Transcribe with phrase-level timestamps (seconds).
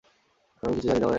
[0.63, 1.09] আমি কিছু জানি না মানে?